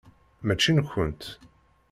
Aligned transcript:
Mačči 0.45 0.71
nkent. 0.73 1.21